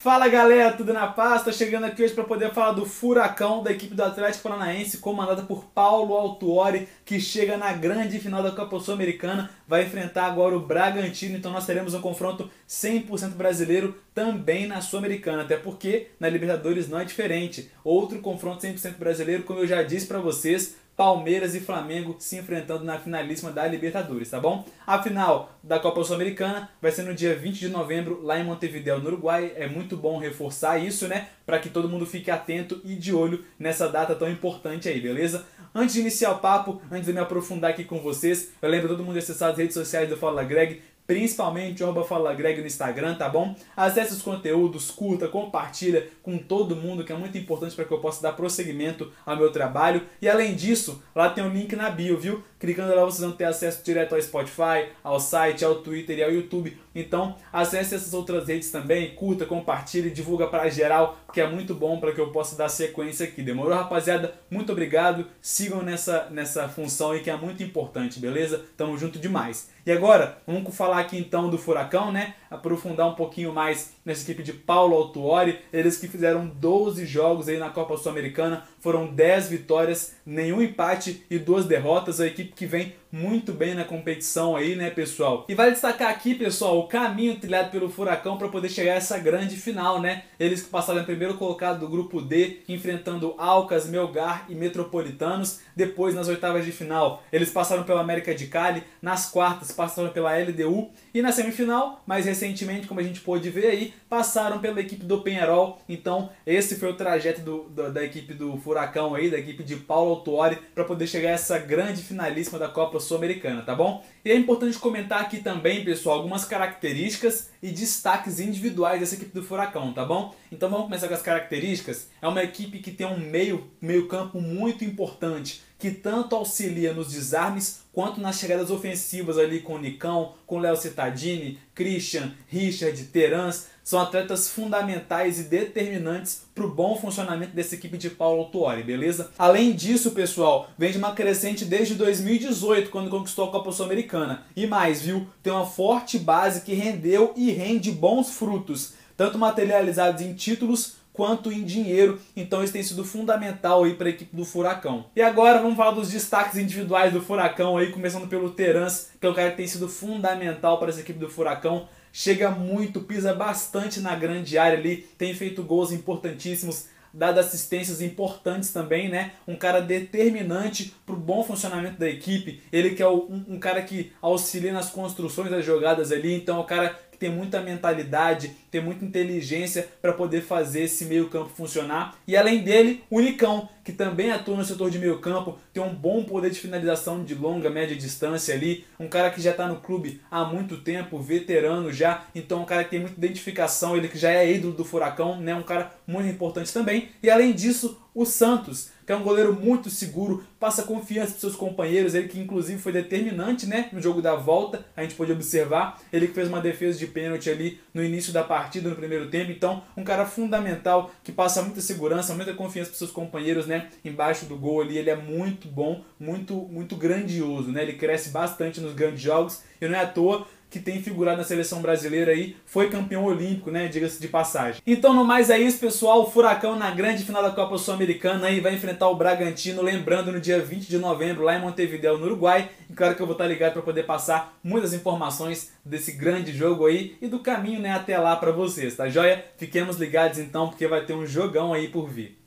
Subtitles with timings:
[0.00, 1.42] Fala galera, tudo na paz?
[1.42, 5.42] Tô chegando aqui hoje para poder falar do Furacão da equipe do Atlético Paranaense, comandada
[5.42, 10.60] por Paulo Autuori, que chega na grande final da Copa Sul-Americana, vai enfrentar agora o
[10.60, 16.88] Bragantino, então nós teremos um confronto 100% brasileiro também na Sul-Americana, até porque na Libertadores
[16.88, 17.68] não é diferente.
[17.82, 22.82] Outro confronto 100% brasileiro, como eu já disse para vocês, Palmeiras e Flamengo se enfrentando
[22.82, 24.64] na finalíssima da Libertadores, tá bom?
[24.84, 28.98] A final da Copa Sul-Americana vai ser no dia 20 de novembro, lá em Montevideo,
[28.98, 29.52] no Uruguai.
[29.54, 31.28] É muito bom reforçar isso, né?
[31.46, 35.46] Para que todo mundo fique atento e de olho nessa data tão importante aí, beleza?
[35.72, 39.04] Antes de iniciar o papo, antes de me aprofundar aqui com vocês, eu lembro todo
[39.04, 43.14] mundo de acessar as redes sociais do Fala Greg, principalmente o Fala Greg no Instagram,
[43.14, 43.56] tá bom?
[43.74, 47.98] Acesse os conteúdos, curta, compartilha com todo mundo, que é muito importante para que eu
[47.98, 50.02] possa dar prosseguimento ao meu trabalho.
[50.20, 52.44] E além disso, lá tem um link na bio, viu?
[52.60, 56.30] Clicando lá vocês vão ter acesso direto ao Spotify, ao site, ao Twitter e ao
[56.30, 56.76] YouTube.
[56.98, 62.00] Então, acesse essas outras redes também, curta, compartilhe, divulga para geral, porque é muito bom
[62.00, 63.40] para que eu possa dar sequência aqui.
[63.40, 64.34] Demorou, rapaziada?
[64.50, 65.26] Muito obrigado.
[65.40, 68.64] Sigam nessa, nessa função aí que é muito importante, beleza?
[68.76, 69.70] Tamo junto demais.
[69.86, 72.34] E agora, vamos falar aqui então do Furacão, né?
[72.50, 75.60] Aprofundar um pouquinho mais nessa equipe de Paulo Autuori.
[75.72, 81.38] Eles que fizeram 12 jogos aí na Copa Sul-Americana, foram 10 vitórias, nenhum empate e
[81.38, 82.20] duas derrotas.
[82.20, 85.46] A equipe que vem muito bem na competição aí, né, pessoal?
[85.48, 89.18] E vale destacar aqui, pessoal, o caminho trilhado pelo Furacão para poder chegar a essa
[89.18, 90.24] grande final, né?
[90.38, 95.60] Eles que passaram em primeiro colocado do grupo D, enfrentando Alcas, Melgar e Metropolitanos.
[95.74, 100.36] Depois, nas oitavas de final, eles passaram pela América de Cali, nas quartas passaram pela
[100.36, 105.04] LDU e na semifinal, mais recentemente, como a gente pôde ver aí, passaram pela equipe
[105.04, 105.80] do Penharol.
[105.88, 109.76] Então, esse foi o trajeto do, do, da equipe do Furacão aí, da equipe de
[109.76, 114.04] Paulo Autuori, para poder chegar a essa grande finalíssima da Copa Sul-Americana, tá bom?
[114.24, 119.42] E é importante comentar aqui também, pessoal, algumas características e destaques individuais dessa equipe do
[119.42, 120.34] Furacão, tá bom?
[120.50, 122.10] Então vamos começar com as características.
[122.20, 127.12] É uma equipe que tem um meio, meio campo muito importante, que tanto auxilia nos
[127.12, 133.66] desarmes quanto nas chegadas ofensivas ali com Nicão, com Léo Cittadini, Christian, Richard, Terans.
[133.82, 139.30] São atletas fundamentais e determinantes para o bom funcionamento dessa equipe de Paulo Autuori, beleza?
[139.38, 144.42] Além disso, pessoal, vem de uma crescente desde 2018, quando conquistou a Copa Sul-Americana.
[144.54, 145.26] E mais, viu?
[145.42, 151.50] Tem uma forte base que rendeu e rende bons frutos, tanto materializados em títulos quanto
[151.50, 152.20] em dinheiro.
[152.36, 155.06] Então isso tem sido fundamental aí para a equipe do Furacão.
[155.16, 159.28] E agora vamos falar dos destaques individuais do Furacão aí, começando pelo Terans, que é
[159.28, 161.88] o cara que tem sido fundamental para essa equipe do Furacão.
[162.12, 168.72] Chega muito, pisa bastante na grande área ali, tem feito gols importantíssimos, dado assistências importantes
[168.72, 169.32] também, né?
[169.46, 172.62] Um cara determinante para o bom funcionamento da equipe.
[172.72, 176.60] Ele que é um, um, cara que auxilia nas construções das jogadas ali, então é
[176.60, 182.16] o cara tem muita mentalidade, tem muita inteligência para poder fazer esse meio campo funcionar.
[182.26, 185.94] E além dele, o Nicão, que também atua no setor de meio campo, tem um
[185.94, 189.76] bom poder de finalização de longa, média distância ali, um cara que já está no
[189.76, 194.18] clube há muito tempo, veterano já, então um cara que tem muita identificação, ele que
[194.18, 197.08] já é ídolo do Furacão, né, um cara muito importante também.
[197.22, 201.54] E além disso, o Santos, que é um goleiro muito seguro, passa confiança para seus
[201.54, 206.02] companheiros, ele que inclusive foi determinante né, no jogo da volta, a gente pode observar,
[206.12, 209.52] ele que fez uma defesa de pênalti ali no início da partida, no primeiro tempo,
[209.52, 214.46] então um cara fundamental que passa muita segurança, muita confiança para seus companheiros né, embaixo
[214.46, 218.94] do gol ali, ele é muito bom, muito, muito grandioso, né, ele cresce bastante nos
[218.94, 222.90] grandes jogos e não é à toa que tem figurado na seleção brasileira aí, foi
[222.90, 223.88] campeão olímpico, né?
[223.88, 224.82] Diga-se de passagem.
[224.86, 226.22] Então, no mais é isso, pessoal.
[226.22, 230.40] O Furacão na grande final da Copa Sul-Americana aí vai enfrentar o Bragantino, lembrando, no
[230.40, 232.68] dia 20 de novembro, lá em Montevideo, no Uruguai.
[232.90, 236.84] E claro que eu vou estar ligado para poder passar muitas informações desse grande jogo
[236.84, 239.44] aí e do caminho, né, até lá para vocês, tá joia?
[239.56, 242.36] Fiquemos ligados então, porque vai ter um jogão aí por vir.